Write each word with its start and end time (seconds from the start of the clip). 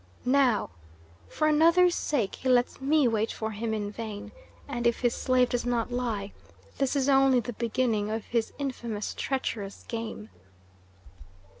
Now? 0.25 0.71
For 1.29 1.47
another's 1.47 1.93
sake 1.93 2.33
he 2.33 2.49
lets 2.49 2.81
me 2.81 3.07
wait 3.07 3.31
for 3.31 3.51
him 3.51 3.71
in 3.71 3.91
vain, 3.91 4.31
and 4.67 4.87
if 4.87 5.01
his 5.01 5.13
slave 5.13 5.49
does 5.49 5.63
not 5.63 5.91
lie, 5.91 6.31
this 6.79 6.95
is 6.95 7.07
only 7.07 7.39
the 7.39 7.53
beginning 7.53 8.09
of 8.09 8.25
his 8.25 8.51
infamous, 8.57 9.13
treacherous 9.13 9.83
game." 9.87 10.31